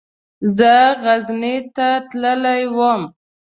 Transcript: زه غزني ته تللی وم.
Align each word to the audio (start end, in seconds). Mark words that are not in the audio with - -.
زه 0.55 0.73
غزني 1.03 1.55
ته 1.75 1.87
تللی 2.09 2.61
وم. 2.77 3.01